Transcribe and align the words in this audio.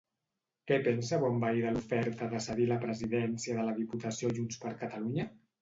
Què 0.71 0.79
pensa 0.87 1.19
Bonvehí 1.23 1.61
de 1.65 1.75
l'oferta 1.75 2.31
de 2.33 2.41
cedir 2.47 2.67
la 2.73 2.79
presidència 2.87 3.59
de 3.61 3.69
la 3.71 3.79
Diputació 3.83 4.33
a 4.35 4.39
JxCat? 4.41 4.87